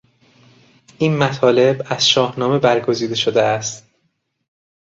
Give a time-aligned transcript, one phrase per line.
[0.99, 3.87] این مطالب از شاهنامه برگزیده شده است.